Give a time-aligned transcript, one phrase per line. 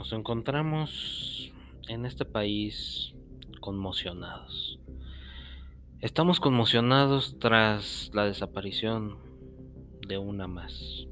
[0.00, 1.52] Nos encontramos
[1.86, 3.14] en este país
[3.60, 4.80] conmocionados.
[6.00, 9.18] Estamos conmocionados tras la desaparición
[10.08, 11.06] de una más.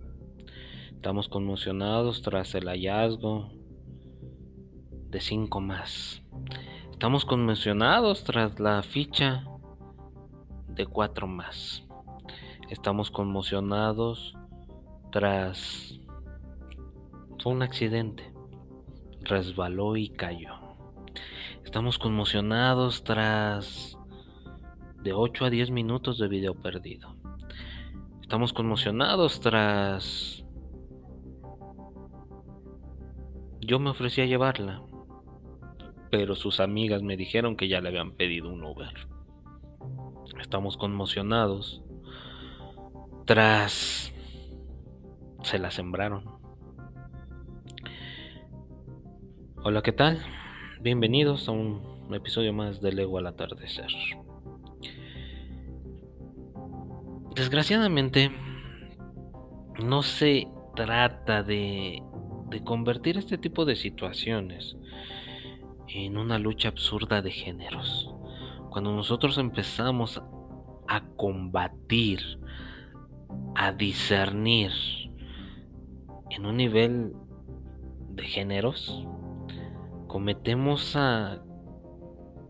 [0.95, 3.51] Estamos conmocionados tras el hallazgo
[5.11, 6.23] de cinco más.
[6.91, 9.45] Estamos conmocionados tras la ficha
[10.67, 11.87] de cuatro más.
[12.71, 14.35] Estamos conmocionados
[15.13, 16.01] tras...
[17.39, 18.28] Fue un accidente.
[19.23, 20.55] Resbaló y cayó.
[21.65, 23.99] Estamos conmocionados tras
[25.03, 27.15] de 8 a 10 minutos de video perdido.
[28.23, 30.45] Estamos conmocionados tras...
[33.61, 34.83] Yo me ofrecí a llevarla,
[36.11, 38.95] pero sus amigas me dijeron que ya le habían pedido un Uber.
[40.41, 41.83] Estamos conmocionados
[43.25, 44.13] tras...
[45.43, 46.38] Se la sembraron.
[49.71, 50.19] Hola, ¿qué tal?
[50.81, 53.89] Bienvenidos a un episodio más de Lego al atardecer.
[57.35, 58.31] Desgraciadamente,
[59.85, 62.03] no se trata de,
[62.49, 64.79] de convertir este tipo de situaciones
[65.89, 68.11] en una lucha absurda de géneros.
[68.71, 70.23] Cuando nosotros empezamos
[70.89, 72.21] a combatir,
[73.55, 74.73] a discernir
[76.31, 77.13] en un nivel
[78.15, 79.07] de géneros,
[80.09, 81.43] cometemos a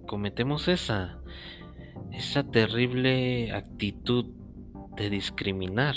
[0.06, 1.20] cometemos esa
[2.12, 4.24] esa terrible actitud
[4.96, 5.94] de discriminar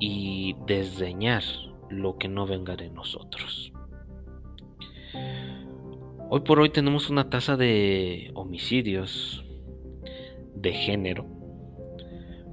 [0.00, 1.44] y desdeñar
[1.88, 3.72] lo que no venga de nosotros.
[6.28, 9.44] Hoy por hoy tenemos una tasa de homicidios
[10.54, 11.24] de género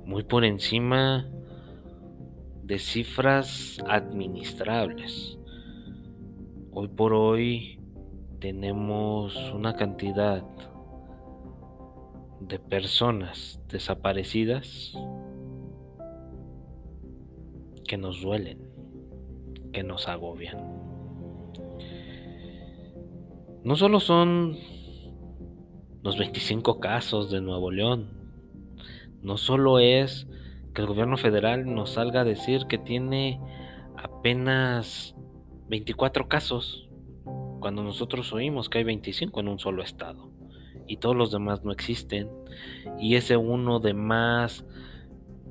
[0.06, 1.28] muy por encima
[2.64, 5.37] de cifras administrables.
[6.80, 7.80] Hoy por hoy
[8.40, 10.44] tenemos una cantidad
[12.40, 14.94] de personas desaparecidas
[17.88, 18.60] que nos duelen,
[19.74, 20.60] que nos agobian.
[23.64, 24.56] No solo son
[26.04, 28.08] los 25 casos de Nuevo León,
[29.24, 30.28] no solo es
[30.76, 33.42] que el gobierno federal nos salga a decir que tiene
[33.96, 35.17] apenas
[35.70, 36.90] 24 casos,
[37.60, 40.32] cuando nosotros oímos que hay 25 en un solo estado
[40.88, 42.30] y todos los demás no existen.
[42.98, 44.66] Y ese uno de más,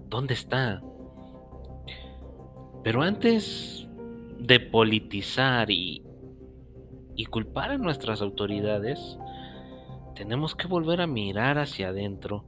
[0.08, 0.82] ¿dónde está?
[2.82, 3.86] Pero antes
[4.38, 6.02] de politizar y,
[7.30, 9.18] culpar a nuestras autoridades,
[10.14, 12.44] tenemos que volver a mirar hacia adentro,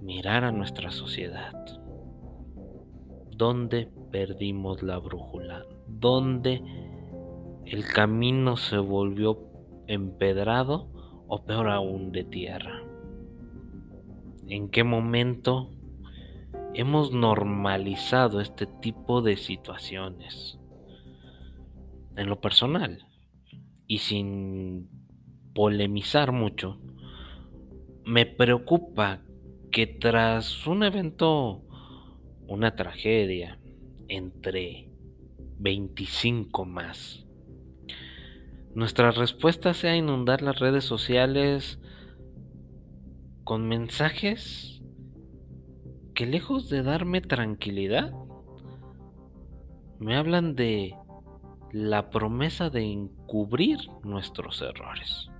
[0.00, 1.52] mirar a nuestra sociedad.
[3.30, 5.64] ¿Dónde perdimos la brújula?
[5.88, 6.62] ¿Dónde
[7.66, 9.46] el camino se volvió
[9.88, 10.88] empedrado
[11.26, 12.82] o peor aún de tierra.
[14.48, 15.70] ¿En qué momento
[16.74, 20.58] hemos normalizado este tipo de situaciones?
[22.16, 23.06] En lo personal
[23.86, 24.88] y sin
[25.54, 26.78] polemizar mucho,
[28.04, 29.22] me preocupa
[29.72, 31.64] que tras un evento,
[32.46, 33.58] una tragedia,
[34.08, 34.88] entre
[35.58, 37.26] 25 más,
[38.76, 41.78] nuestra respuesta sea inundar las redes sociales
[43.42, 44.82] con mensajes
[46.12, 48.12] que lejos de darme tranquilidad,
[49.98, 50.94] me hablan de
[51.72, 55.30] la promesa de encubrir nuestros errores.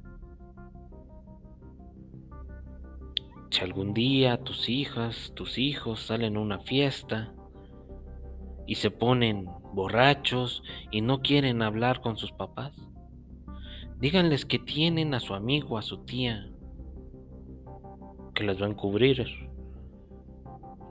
[3.51, 7.35] Si algún día tus hijas, tus hijos salen a una fiesta
[8.67, 12.73] y se ponen borrachos y no quieren hablar con sus papás,
[13.99, 16.51] Díganles que tienen a su amigo, a su tía,
[18.35, 19.27] que les va a encubrir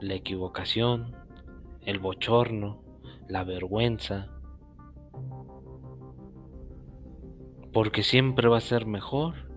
[0.00, 1.14] la equivocación,
[1.82, 2.82] el bochorno,
[3.28, 4.32] la vergüenza,
[7.72, 9.52] porque siempre va a ser mejor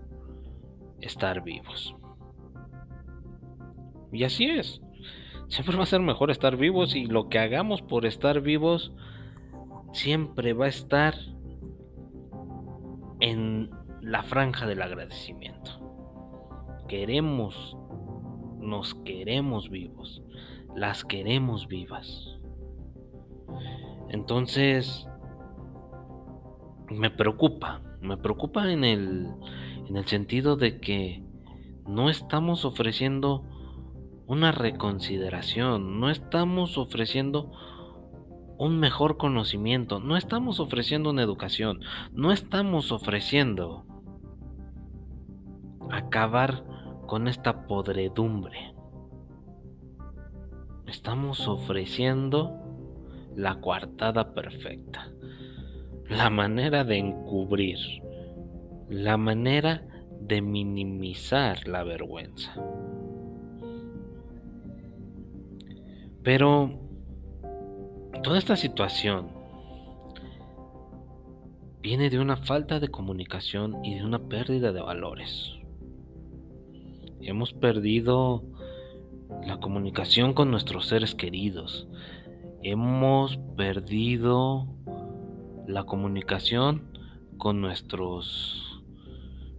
[1.00, 1.96] estar vivos.
[4.12, 4.80] Y así es,
[5.48, 8.92] siempre va a ser mejor estar vivos y lo que hagamos por estar vivos
[9.92, 11.14] siempre va a estar
[13.20, 13.70] en
[14.00, 15.70] la franja del agradecimiento.
[16.88, 17.76] Queremos,
[18.58, 20.22] nos queremos vivos,
[20.74, 22.38] las queremos vivas.
[24.08, 25.06] Entonces,
[26.88, 29.28] me preocupa, me preocupa en el,
[29.88, 31.22] en el sentido de que
[31.86, 33.44] no estamos ofreciendo
[34.26, 37.52] una reconsideración, no estamos ofreciendo
[38.60, 41.80] un mejor conocimiento, no estamos ofreciendo una educación,
[42.12, 43.86] no estamos ofreciendo
[45.90, 46.62] acabar
[47.06, 48.74] con esta podredumbre.
[50.86, 52.52] Estamos ofreciendo
[53.34, 55.10] la coartada perfecta,
[56.06, 57.78] la manera de encubrir,
[58.90, 59.86] la manera
[60.20, 62.62] de minimizar la vergüenza.
[66.22, 66.89] Pero
[68.22, 69.28] toda esta situación
[71.80, 75.54] viene de una falta de comunicación y de una pérdida de valores.
[77.22, 78.42] Hemos perdido
[79.46, 81.88] la comunicación con nuestros seres queridos.
[82.62, 84.66] Hemos perdido
[85.66, 86.90] la comunicación
[87.38, 88.82] con nuestros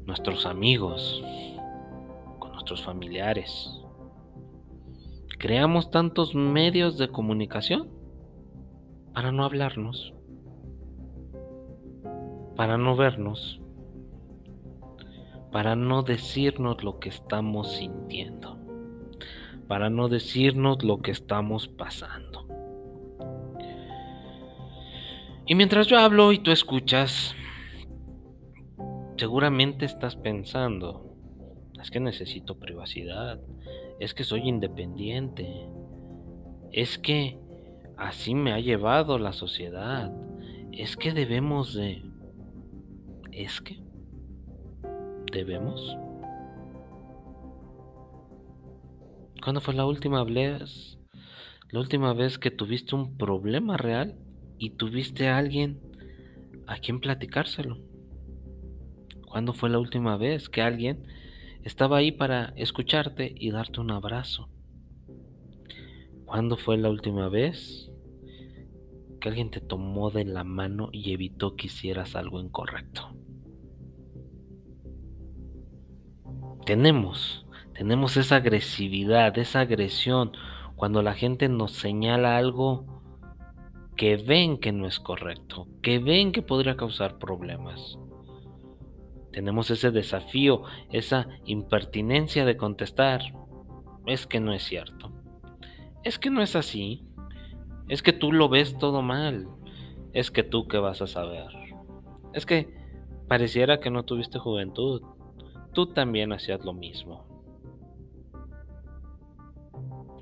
[0.06, 1.24] nuestros amigos,
[2.40, 3.80] con nuestros familiares.
[5.40, 8.01] Creamos tantos medios de comunicación
[9.14, 10.14] para no hablarnos,
[12.56, 13.62] para no vernos,
[15.52, 18.58] para no decirnos lo que estamos sintiendo,
[19.68, 22.48] para no decirnos lo que estamos pasando.
[25.46, 27.36] Y mientras yo hablo y tú escuchas,
[29.18, 31.16] seguramente estás pensando,
[31.82, 33.42] es que necesito privacidad,
[34.00, 35.68] es que soy independiente,
[36.72, 37.38] es que
[38.02, 40.12] así me ha llevado la sociedad,
[40.72, 42.04] es que debemos de...
[43.32, 43.80] ¿Es que?
[45.32, 45.98] debemos?
[49.42, 51.00] ¿Cuándo fue la última vez,
[51.70, 54.18] la última vez que tuviste un problema real
[54.58, 55.80] y tuviste a alguien
[56.68, 57.78] a quien platicárselo?
[59.26, 61.08] ¿Cuándo fue la última vez que alguien
[61.64, 64.50] estaba ahí para escucharte y darte un abrazo?
[66.26, 67.91] ¿Cuándo fue la última vez
[69.22, 73.16] que alguien te tomó de la mano y evitó que hicieras algo incorrecto?
[76.66, 80.32] tenemos, tenemos esa agresividad, esa agresión,
[80.76, 83.04] cuando la gente nos señala algo
[83.96, 88.00] que ven que no es correcto, que ven que podría causar problemas.
[89.32, 93.22] Tenemos ese desafío, esa impertinencia de contestar,
[94.06, 95.12] es que no es cierto,
[96.04, 97.06] es que no es así,
[97.88, 99.48] es que tú lo ves todo mal,
[100.14, 101.48] es que tú qué vas a saber,
[102.34, 102.74] es que
[103.28, 105.02] pareciera que no tuviste juventud,
[105.74, 107.26] tú también hacías lo mismo.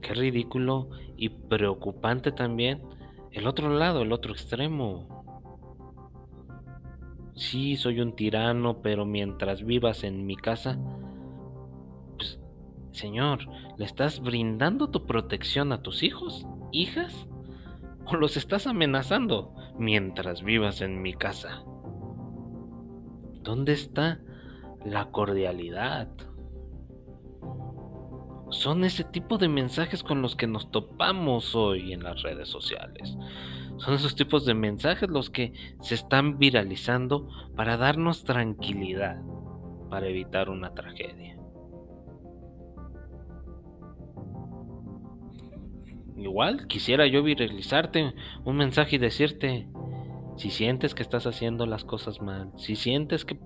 [0.02, 2.82] Qué ridículo y preocupante también
[3.32, 5.20] el otro lado, el otro extremo.
[7.36, 10.78] Sí, soy un tirano, pero mientras vivas en mi casa,
[12.18, 12.40] pues,
[12.92, 13.40] Señor,
[13.78, 17.28] ¿le estás brindando tu protección a tus hijos, hijas?
[18.12, 21.64] ¿O los estás amenazando mientras vivas en mi casa?
[23.44, 24.20] ¿Dónde está
[24.86, 26.08] la cordialidad.
[28.50, 33.16] Son ese tipo de mensajes con los que nos topamos hoy en las redes sociales.
[33.78, 39.22] Son esos tipos de mensajes los que se están viralizando para darnos tranquilidad,
[39.90, 41.39] para evitar una tragedia.
[46.20, 49.68] Igual quisiera yo viralizarte un mensaje y decirte,
[50.36, 53.40] si sientes que estás haciendo las cosas mal, si sientes que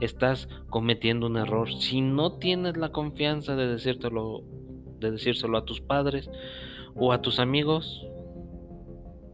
[0.00, 4.42] estás cometiendo un error, si no tienes la confianza de decírtelo,
[5.00, 6.30] de decírselo a tus padres
[6.94, 8.06] o a tus amigos,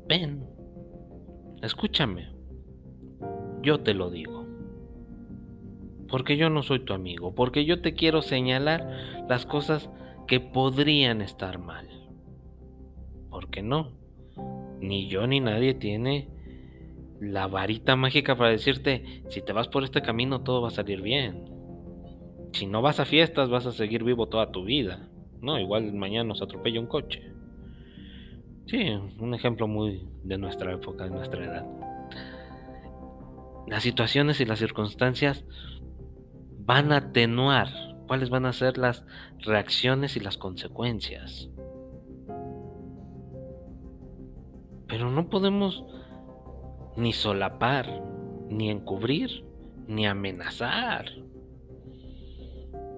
[0.09, 0.45] ven,
[1.63, 2.33] escúchame,
[3.63, 4.47] yo te lo digo.
[6.09, 9.91] Porque yo no soy tu amigo, porque yo te quiero señalar las cosas
[10.27, 12.00] que podrían estar mal.
[13.41, 13.93] Porque no,
[14.81, 16.29] ni yo ni nadie tiene
[17.21, 21.01] la varita mágica para decirte, si te vas por este camino todo va a salir
[21.01, 21.47] bien.
[22.53, 25.09] Si no vas a fiestas vas a seguir vivo toda tu vida.
[25.41, 27.33] No, igual mañana nos atropella un coche.
[28.67, 31.67] Sí, un ejemplo muy de nuestra época, de nuestra edad.
[33.67, 35.47] Las situaciones y las circunstancias
[36.59, 37.69] van a atenuar
[38.07, 39.03] cuáles van a ser las
[39.39, 41.49] reacciones y las consecuencias.
[44.91, 45.85] Pero no podemos
[46.97, 48.03] ni solapar,
[48.49, 49.45] ni encubrir,
[49.87, 51.07] ni amenazar.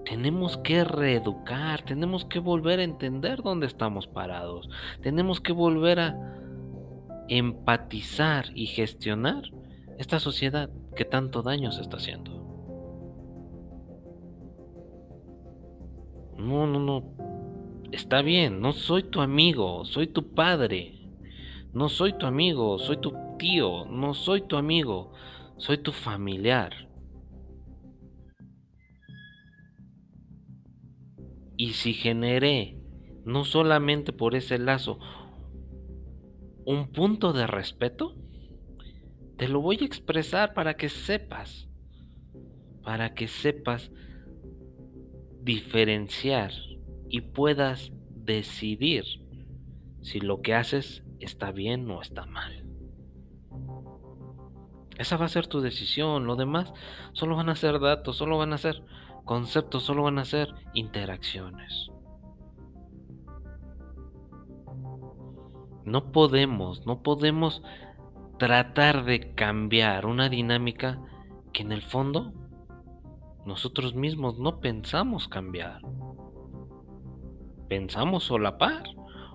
[0.04, 4.68] Tenemos que reeducar, tenemos que volver a entender dónde estamos parados,
[5.00, 6.38] tenemos que volver a
[7.28, 9.44] empatizar y gestionar
[9.98, 12.42] esta sociedad que tanto daño se está haciendo.
[16.36, 17.04] No, no, no.
[17.92, 21.01] Está bien, no soy tu amigo, soy tu padre.
[21.72, 25.12] No soy tu amigo, soy tu tío, no soy tu amigo,
[25.56, 26.88] soy tu familiar.
[31.56, 32.78] Y si generé,
[33.24, 34.98] no solamente por ese lazo,
[36.66, 38.16] un punto de respeto,
[39.36, 41.70] te lo voy a expresar para que sepas,
[42.82, 43.90] para que sepas
[45.40, 46.52] diferenciar
[47.08, 49.04] y puedas decidir
[50.02, 52.64] si lo que haces está bien o está mal.
[54.98, 56.72] Esa va a ser tu decisión, lo demás
[57.12, 58.82] solo van a ser datos, solo van a ser
[59.24, 61.90] conceptos, solo van a ser interacciones.
[65.84, 67.62] No podemos, no podemos
[68.38, 71.00] tratar de cambiar una dinámica
[71.52, 72.32] que en el fondo
[73.44, 75.80] nosotros mismos no pensamos cambiar.
[77.68, 78.84] Pensamos solapar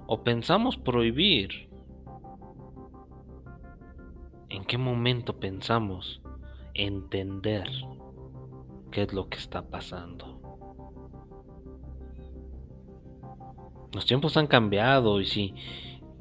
[0.08, 1.67] o pensamos prohibir.
[4.50, 6.22] ¿En qué momento pensamos
[6.74, 7.70] entender
[8.92, 10.38] qué es lo que está pasando?
[13.94, 15.54] Los tiempos han cambiado y si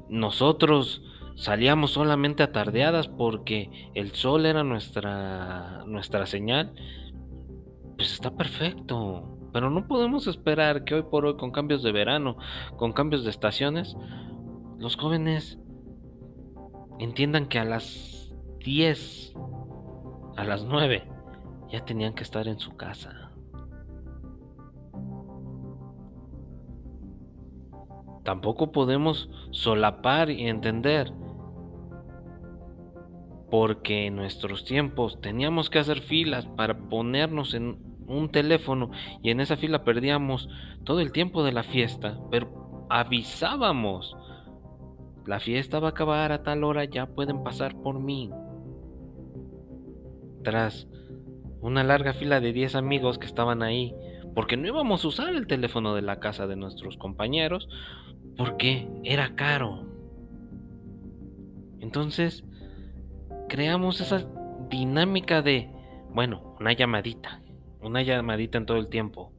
[0.09, 1.03] nosotros
[1.35, 6.73] salíamos solamente a tardeadas porque el sol era nuestra nuestra señal,
[7.97, 9.33] pues está perfecto.
[9.53, 12.37] Pero no podemos esperar que hoy por hoy, con cambios de verano,
[12.75, 13.95] con cambios de estaciones,
[14.77, 15.59] los jóvenes
[16.99, 18.16] entiendan que a las
[18.67, 19.33] 10,
[20.35, 21.01] a las 9,
[21.71, 23.31] ya tenían que estar en su casa.
[28.25, 31.13] Tampoco podemos solapar y entender
[33.49, 38.91] porque en nuestros tiempos teníamos que hacer filas para ponernos en un teléfono
[39.23, 40.49] y en esa fila perdíamos
[40.83, 44.17] todo el tiempo de la fiesta, pero avisábamos.
[45.25, 48.29] La fiesta va a acabar a tal hora, ya pueden pasar por mí.
[50.47, 50.87] Tras
[51.59, 53.93] una larga fila de 10 amigos que estaban ahí,
[54.33, 57.67] porque no íbamos a usar el teléfono de la casa de nuestros compañeros,
[58.37, 59.83] porque era caro.
[61.81, 62.45] Entonces,
[63.49, 64.25] creamos esa
[64.69, 65.69] dinámica de,
[66.13, 67.41] bueno, una llamadita,
[67.81, 69.33] una llamadita en todo el tiempo.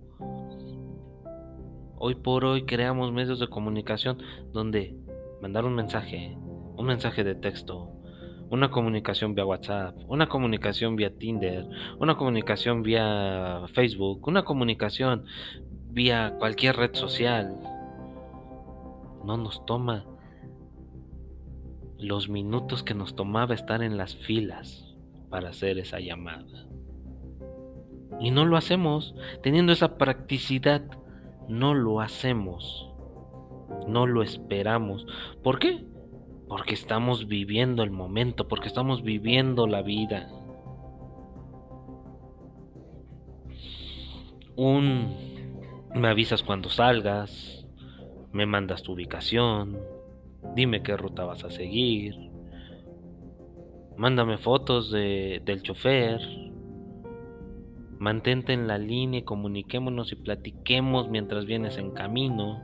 [1.96, 4.18] Hoy por hoy creamos medios de comunicación
[4.52, 4.94] donde
[5.40, 6.36] mandar un mensaje,
[6.76, 7.97] un mensaje de texto,
[8.50, 11.66] una comunicación vía WhatsApp, una comunicación vía Tinder,
[11.98, 15.24] una comunicación vía Facebook, una comunicación
[15.90, 17.54] vía cualquier red social.
[19.24, 20.06] No nos toma
[21.98, 24.96] los minutos que nos tomaba estar en las filas
[25.28, 26.66] para hacer esa llamada.
[28.20, 29.14] Y no lo hacemos.
[29.42, 30.82] Teniendo esa practicidad,
[31.48, 32.88] no lo hacemos.
[33.86, 35.06] No lo esperamos.
[35.42, 35.84] ¿Por qué?
[36.48, 40.30] Porque estamos viviendo el momento, porque estamos viviendo la vida.
[44.56, 45.28] Un
[45.94, 47.66] me avisas cuando salgas,
[48.32, 49.78] me mandas tu ubicación,
[50.54, 52.14] dime qué ruta vas a seguir,
[53.96, 56.20] mándame fotos de, del chofer,
[57.98, 62.62] Mantente en la línea comuniquémonos y platiquemos mientras vienes en camino.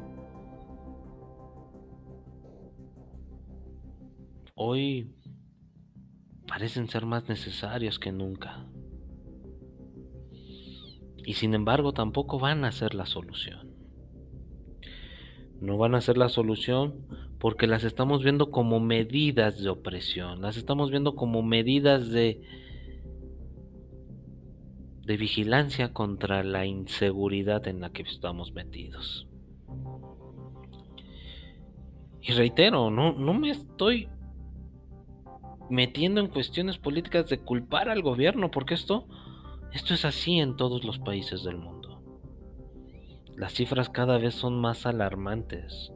[4.56, 5.11] Hoy
[6.46, 8.66] parecen ser más necesarios que nunca.
[11.25, 13.75] Y sin embargo tampoco van a ser la solución.
[15.61, 17.06] No van a ser la solución
[17.40, 22.40] porque las estamos viendo como medidas de opresión, las estamos viendo como medidas de
[25.02, 29.28] de vigilancia contra la inseguridad en la que estamos metidos.
[32.23, 34.08] Y reitero, no, no me estoy
[35.71, 39.06] metiendo en cuestiones políticas de culpar al gobierno, porque esto,
[39.73, 42.02] esto es así en todos los países del mundo.
[43.37, 45.92] Las cifras cada vez son más alarmantes.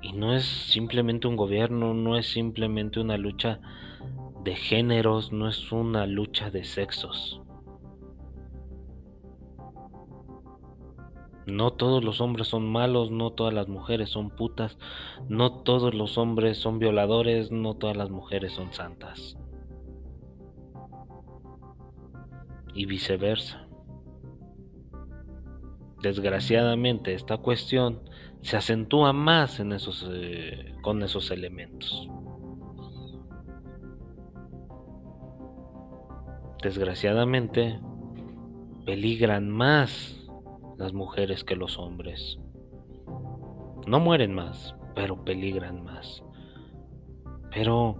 [0.00, 3.60] Y no es simplemente un gobierno, no es simplemente una lucha
[4.44, 7.40] de géneros, no es una lucha de sexos.
[11.46, 14.78] No todos los hombres son malos, no todas las mujeres son putas,
[15.28, 19.36] no todos los hombres son violadores, no todas las mujeres son santas.
[22.74, 23.66] Y viceversa.
[26.02, 28.00] Desgraciadamente esta cuestión
[28.42, 32.08] se acentúa más en esos, eh, con esos elementos.
[36.62, 37.78] Desgraciadamente,
[38.84, 40.23] peligran más
[40.76, 42.38] las mujeres que los hombres.
[43.86, 46.22] No mueren más, pero peligran más.
[47.50, 47.96] Pero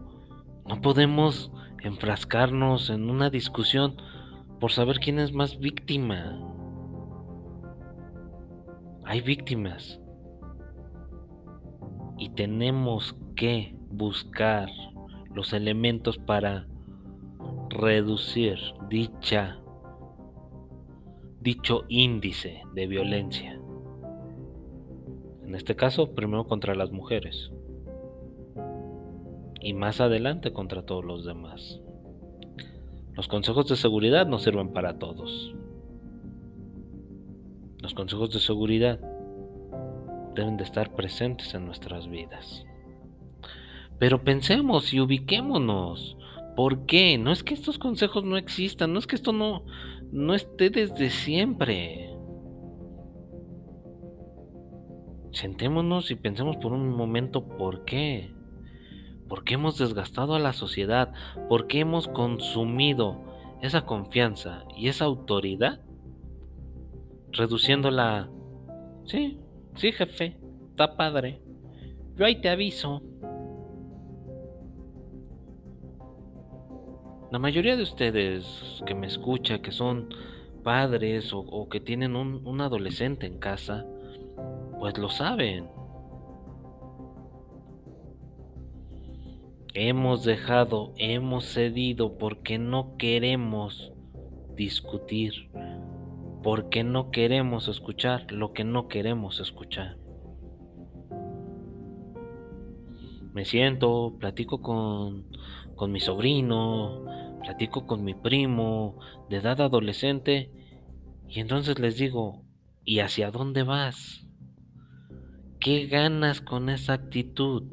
[0.66, 1.52] no podemos
[1.82, 3.96] enfrascarnos en una discusión
[4.60, 6.40] por saber quién es más víctima.
[9.04, 10.00] Hay víctimas.
[12.16, 14.68] Y tenemos que buscar
[15.34, 16.66] los elementos para
[17.68, 19.58] reducir dicha
[21.44, 23.60] dicho índice de violencia.
[25.44, 27.52] En este caso, primero contra las mujeres
[29.60, 31.82] y más adelante contra todos los demás.
[33.12, 35.54] Los consejos de seguridad no sirven para todos.
[37.82, 38.98] Los consejos de seguridad
[40.34, 42.64] deben de estar presentes en nuestras vidas.
[43.98, 46.16] Pero pensemos y ubiquémonos.
[46.56, 47.18] ¿Por qué?
[47.18, 49.64] No es que estos consejos no existan, no es que esto no,
[50.12, 52.10] no esté desde siempre.
[55.32, 58.32] Sentémonos y pensemos por un momento por qué.
[59.28, 61.12] ¿Por qué hemos desgastado a la sociedad?
[61.48, 63.24] ¿Por qué hemos consumido
[63.62, 65.80] esa confianza y esa autoridad?
[67.32, 68.30] Reduciéndola...
[69.06, 69.40] Sí,
[69.74, 70.38] sí jefe,
[70.70, 71.42] está padre.
[72.16, 73.02] Yo ahí te aviso.
[77.34, 80.08] La mayoría de ustedes que me escucha, que son
[80.62, 83.84] padres o, que tienen un, un adolescente en casa,
[84.78, 85.66] pues lo saben.
[89.74, 93.92] Hemos dejado, hemos cedido porque no queremos
[94.54, 95.50] discutir,
[96.44, 99.96] porque no queremos escuchar lo que no queremos escuchar.
[103.32, 105.24] Me siento, platico con,
[105.74, 108.98] con mi sobrino, platico con mi primo
[109.28, 110.50] de edad adolescente
[111.28, 112.42] y entonces les digo,
[112.84, 114.26] ¿y hacia dónde vas?
[115.60, 117.64] ¿Qué ganas con esa actitud?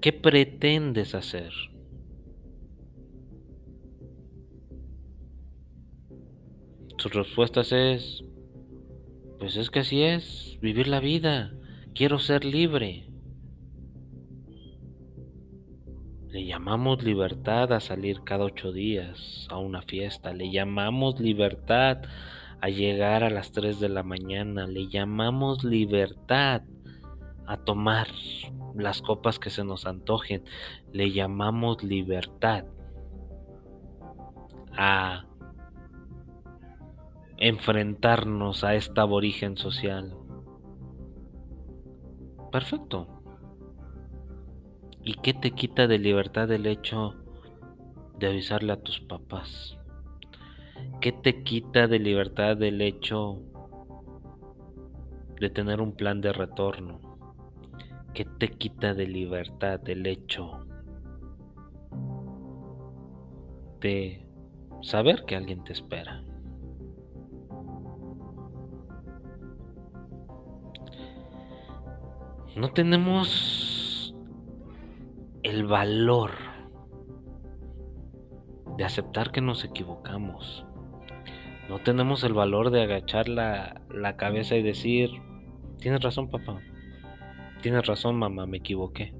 [0.00, 1.52] ¿Qué pretendes hacer?
[6.98, 8.24] Sus respuestas es,
[9.38, 11.52] pues es que así es, vivir la vida,
[11.94, 13.07] quiero ser libre.
[16.30, 20.34] Le llamamos libertad a salir cada ocho días a una fiesta.
[20.34, 22.02] Le llamamos libertad
[22.60, 24.66] a llegar a las tres de la mañana.
[24.66, 26.62] Le llamamos libertad
[27.46, 28.08] a tomar
[28.74, 30.44] las copas que se nos antojen.
[30.92, 32.64] Le llamamos libertad
[34.76, 35.24] a
[37.38, 40.14] enfrentarnos a esta aborigen social.
[42.52, 43.17] Perfecto.
[45.08, 47.14] ¿Y qué te quita de libertad el hecho
[48.18, 49.78] de avisarle a tus papás?
[51.00, 53.38] ¿Qué te quita de libertad el hecho
[55.40, 57.00] de tener un plan de retorno?
[58.12, 60.66] ¿Qué te quita de libertad el hecho
[63.80, 64.26] de
[64.82, 66.22] saber que alguien te espera?
[72.54, 73.67] No tenemos
[75.42, 76.32] el valor
[78.76, 80.64] de aceptar que nos equivocamos.
[81.68, 85.10] No tenemos el valor de agachar la, cabeza y decir,
[85.78, 86.60] tienes razón papá,
[87.60, 89.14] tienes razón mamá, me equivoqué.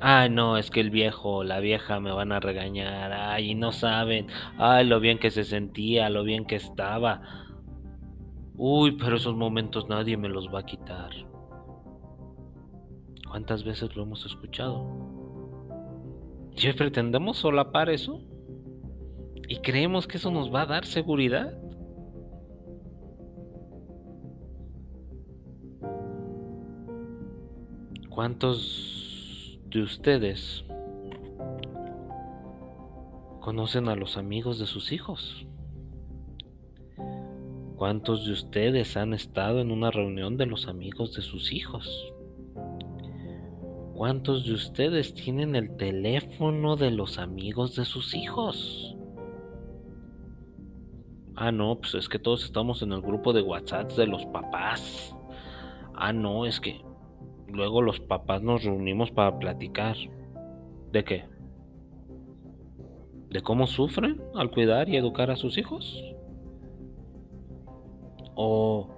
[0.00, 3.12] Ay, no, es que el viejo, la vieja me van a regañar.
[3.12, 4.26] Ay, no saben.
[4.58, 7.22] Ay, lo bien que se sentía, lo bien que estaba.
[8.56, 11.10] Uy, pero esos momentos nadie me los va a quitar.
[13.28, 14.84] ¿Cuántas veces lo hemos escuchado?
[16.56, 18.20] ¿Y pretendemos solapar eso?
[19.48, 21.56] ¿Y creemos que eso nos va a dar seguridad?
[28.08, 30.64] ¿Cuántos de ustedes
[33.40, 35.46] conocen a los amigos de sus hijos?
[37.76, 42.15] ¿Cuántos de ustedes han estado en una reunión de los amigos de sus hijos?
[43.96, 48.94] ¿Cuántos de ustedes tienen el teléfono de los amigos de sus hijos?
[51.34, 55.16] Ah, no, pues es que todos estamos en el grupo de WhatsApp de los papás.
[55.94, 56.82] Ah, no, es que
[57.48, 59.96] luego los papás nos reunimos para platicar.
[60.92, 61.24] ¿De qué?
[63.30, 66.04] ¿De cómo sufren al cuidar y educar a sus hijos?
[68.34, 68.90] ¿O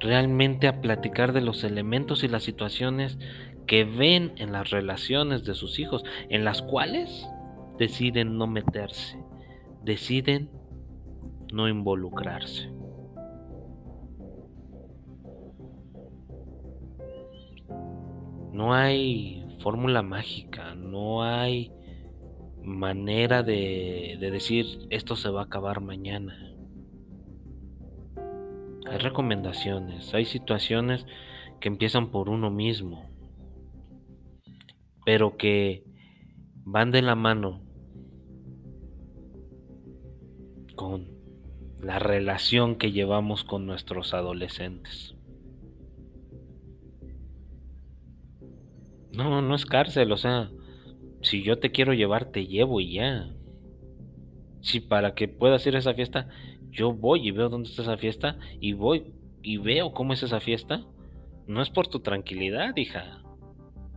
[0.00, 3.18] realmente a platicar de los elementos y las situaciones
[3.66, 7.26] que ven en las relaciones de sus hijos, en las cuales
[7.78, 9.18] deciden no meterse,
[9.82, 10.50] deciden
[11.52, 12.70] no involucrarse.
[18.52, 21.72] No hay fórmula mágica, no hay
[22.62, 26.54] manera de, decir esto se va a acabar mañana.
[28.86, 31.06] Hay recomendaciones, hay situaciones
[31.60, 33.13] que empiezan por uno mismo
[35.04, 35.84] pero que
[36.64, 37.60] van de la mano
[40.74, 41.08] con
[41.82, 45.14] la relación que llevamos con nuestros adolescentes.
[49.12, 50.50] No, no es cárcel, o sea,
[51.22, 53.30] si yo te quiero llevar, te llevo y ya.
[54.60, 56.28] Si para que puedas ir a esa fiesta,
[56.70, 59.12] yo voy y veo dónde está esa fiesta y voy
[59.42, 60.84] y veo cómo es esa fiesta,
[61.46, 63.23] no es por tu tranquilidad, hija.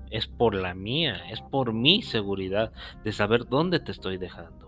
[0.10, 2.72] Es por la mía, es por mi seguridad
[3.04, 4.68] de saber dónde te estoy dejando.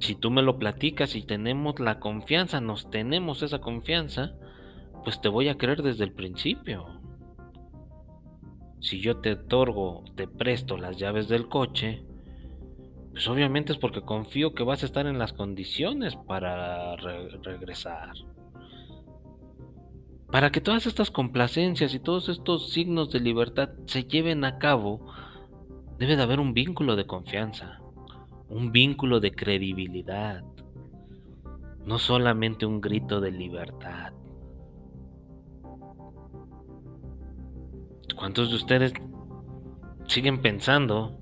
[0.00, 4.34] Si tú me lo platicas y tenemos la confianza, nos tenemos esa confianza,
[5.04, 7.00] pues te voy a creer desde el principio.
[8.80, 12.04] Si yo te otorgo, te presto las llaves del coche,
[13.12, 18.12] pues obviamente es porque confío que vas a estar en las condiciones para regresar.
[20.30, 25.06] Para que todas estas complacencias y todos estos signos de libertad se lleven a cabo,
[25.98, 27.80] debe de haber un vínculo de confianza
[28.48, 30.44] un vínculo de credibilidad,
[31.84, 34.12] no solamente un grito de libertad.
[38.16, 38.92] ¿Cuántos de ustedes
[40.06, 41.18] siguen pensando?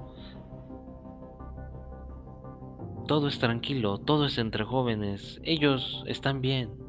[3.09, 6.84] Todo es tranquilo, todo es entre jóvenes, ellos están bien.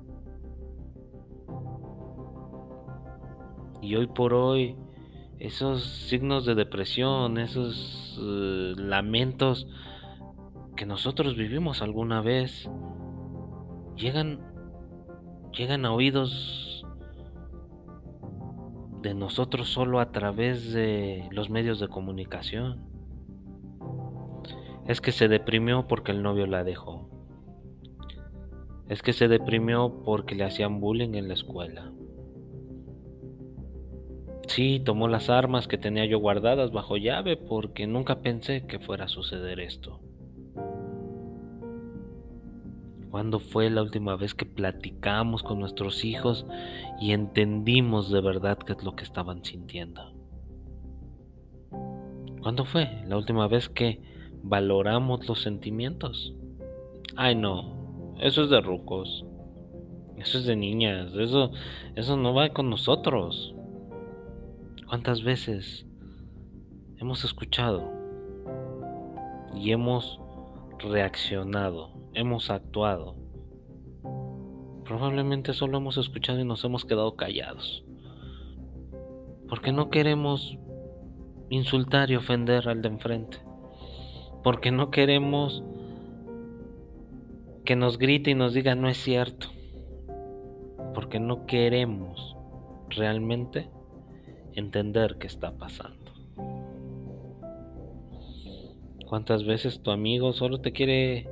[3.86, 4.76] Y hoy por hoy,
[5.38, 9.68] esos signos de depresión, esos eh, lamentos,
[10.76, 12.68] que nosotros vivimos alguna vez
[13.96, 14.40] llegan
[15.56, 16.84] llegan a oídos
[19.04, 22.90] de nosotros solo a través de los medios de comunicación.
[24.88, 27.08] Es que se deprimió porque el novio la dejó.
[28.90, 31.92] Es que se deprimió porque le hacían bullying en la escuela.
[34.48, 39.06] Sí, tomó las armas que tenía yo guardadas bajo llave porque nunca pensé que fuera
[39.06, 40.00] a suceder esto.
[43.10, 46.46] ¿Cuándo fue la última vez que platicamos con nuestros hijos
[47.00, 50.14] y entendimos de verdad qué es lo que estaban sintiendo?
[52.42, 54.02] ¿Cuándo fue la última vez que
[54.44, 56.36] valoramos los sentimientos?
[57.16, 59.26] Ay, no, eso es de rucos.
[60.18, 61.52] Eso es de niñas, eso
[61.96, 63.55] eso no va con nosotros.
[64.96, 65.86] ¿Cuántas veces
[67.00, 67.92] hemos escuchado
[69.54, 70.22] y hemos
[70.80, 73.18] reaccionado hemos actuado.
[74.86, 77.84] Probablemente solo hemos escuchado y nos hemos quedado callados.
[79.50, 80.58] Porque no queremos
[81.50, 83.40] insultar y ofender al de enfrente.
[84.46, 85.62] Porque no queremos
[87.66, 89.48] que nos grite y nos diga no es cierto.
[90.94, 92.38] Porque no queremos
[92.88, 93.75] realmente
[94.56, 96.14] entender qué está pasando.
[99.08, 101.28] ¿Cuántas veces tu amigo solo te quiere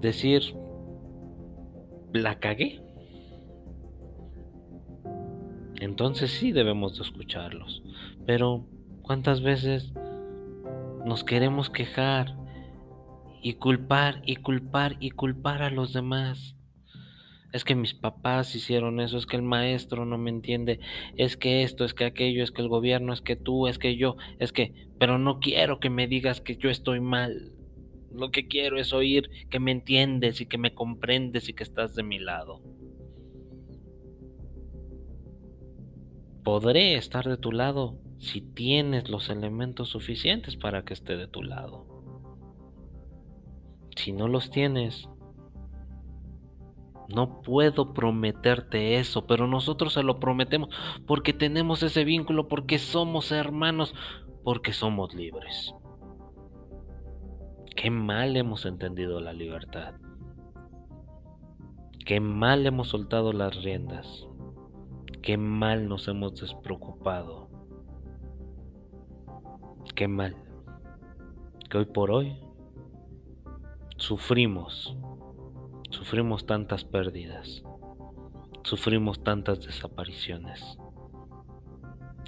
[0.00, 0.54] decir,
[2.12, 2.80] la cagué.
[5.80, 7.82] Entonces sí debemos de escucharlos.
[8.26, 8.64] Pero
[9.02, 9.92] ¿cuántas veces
[11.04, 12.36] nos queremos quejar
[13.42, 16.56] y culpar y culpar y culpar a los demás?
[17.52, 20.80] Es que mis papás hicieron eso, es que el maestro no me entiende,
[21.16, 23.96] es que esto, es que aquello, es que el gobierno, es que tú, es que
[23.96, 27.52] yo, es que, pero no quiero que me digas que yo estoy mal.
[28.12, 31.94] Lo que quiero es oír que me entiendes y que me comprendes y que estás
[31.94, 32.62] de mi lado.
[36.42, 41.42] Podré estar de tu lado si tienes los elementos suficientes para que esté de tu
[41.42, 41.86] lado.
[43.96, 45.08] Si no los tienes,
[47.08, 50.68] no puedo prometerte eso, pero nosotros se lo prometemos
[51.06, 53.94] porque tenemos ese vínculo, porque somos hermanos,
[54.44, 55.74] porque somos libres.
[57.74, 59.94] Qué mal hemos entendido la libertad.
[62.04, 64.26] Qué mal hemos soltado las riendas.
[65.22, 67.48] Qué mal nos hemos despreocupado.
[69.94, 70.36] Qué mal.
[71.70, 72.38] Que hoy por hoy
[73.96, 74.96] sufrimos.
[75.90, 77.62] Sufrimos tantas pérdidas.
[78.62, 80.78] Sufrimos tantas desapariciones.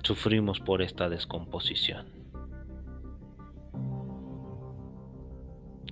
[0.03, 2.07] Sufrimos por esta descomposición.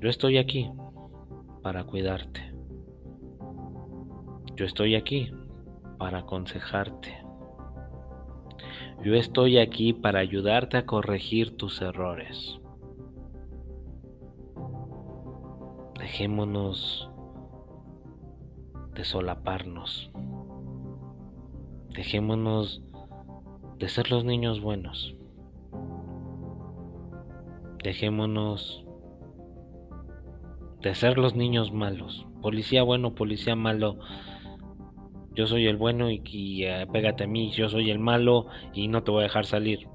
[0.00, 0.70] Yo estoy aquí
[1.62, 2.52] para cuidarte.
[4.56, 5.30] Yo estoy aquí
[5.98, 7.24] para aconsejarte.
[9.04, 12.58] Yo estoy aquí para ayudarte a corregir tus errores.
[15.98, 17.10] Dejémonos
[18.98, 20.10] de solaparnos.
[21.94, 22.82] Dejémonos
[23.78, 25.14] de ser los niños buenos.
[27.84, 28.84] Dejémonos
[30.82, 32.26] de ser los niños malos.
[32.42, 34.00] Policía bueno, policía malo.
[35.32, 37.52] Yo soy el bueno y, eh, pégate a mí.
[37.52, 39.86] Yo soy el malo y no te voy a dejar salir.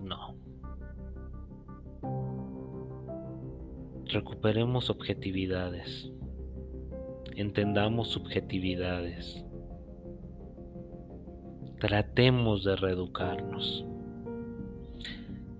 [0.00, 0.36] No.
[4.06, 6.12] Recuperemos objetividades.
[7.36, 9.44] Entendamos subjetividades.
[11.80, 13.84] Tratemos de reeducarnos.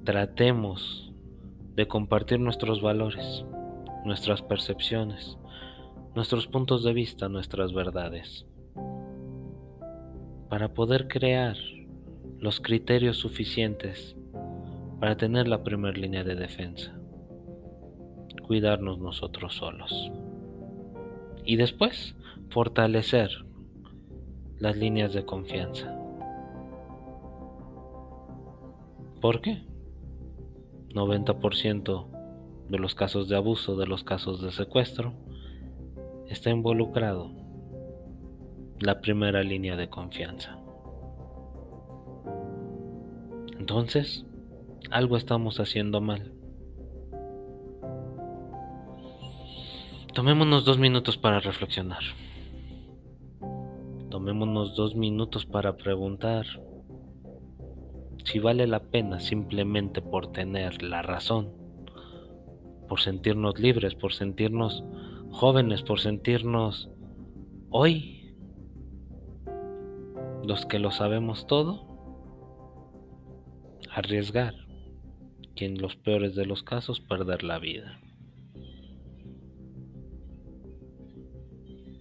[0.05, 1.13] Tratemos
[1.75, 3.45] de compartir nuestros valores
[4.05, 5.39] nuestras percepciones,
[6.15, 8.47] nuestros puntos de vista, nuestras verdades,
[10.51, 11.57] para poder crear
[12.39, 14.15] los criterios suficientes
[15.01, 16.95] para tener la primera línea de defensa,
[18.47, 20.13] cuidarnos nosotros solos
[21.45, 22.15] y después
[22.51, 23.31] fortalecer
[24.59, 25.95] las líneas de confianza.
[29.21, 29.63] ¿Por qué?
[30.95, 32.07] 90%
[32.69, 35.13] de los casos de abuso, de los casos de secuestro,
[36.29, 37.31] está involucrado
[38.81, 40.59] la primera línea de confianza.
[43.59, 44.27] Entonces,
[44.91, 46.33] algo estamos haciendo mal.
[50.15, 52.03] Tomémonos dos minutos para reflexionar.
[54.11, 56.47] Tomémonos dos minutos para preguntar
[58.25, 61.65] si vale la pena simplemente por tener la razón
[62.89, 64.85] por sentirnos libres, por sentirnos
[65.31, 66.89] jóvenes, por sentirnos
[67.71, 68.37] hoy
[70.45, 71.89] los que lo sabemos todo,
[73.91, 74.55] arriesgar
[75.57, 78.01] que en los peores de los casos perder la vida.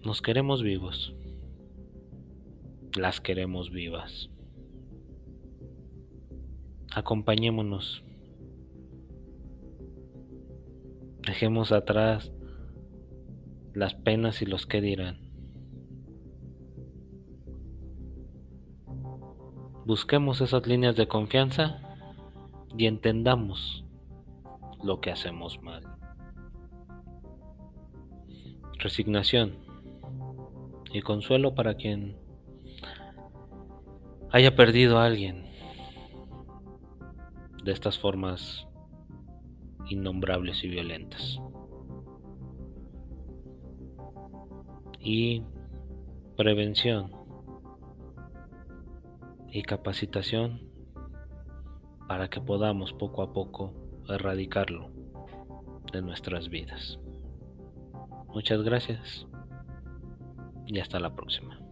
[0.06, 1.16] Nos queremos vivos,
[2.96, 4.30] las queremos vivas.
[6.94, 8.04] Acompañémonos
[11.26, 12.34] Dejemos atrás
[13.74, 15.20] las penas y los que dirán.
[19.86, 21.80] Busquemos esas líneas de confianza
[22.78, 23.86] y entendamos
[24.84, 25.84] lo que hacemos mal.
[28.80, 29.56] Resignación
[30.94, 32.16] y consuelo para quien
[34.32, 35.52] haya perdido a alguien
[37.64, 38.68] de estas formas
[39.90, 41.40] innombrables y violentas.
[45.00, 45.44] Y
[46.38, 47.12] prevención
[49.52, 50.62] y capacitación
[52.08, 53.74] para que podamos poco a poco
[54.08, 54.92] erradicarlo
[55.92, 57.00] de nuestras vidas.
[58.28, 59.28] Muchas gracias
[60.66, 61.63] y hasta la próxima.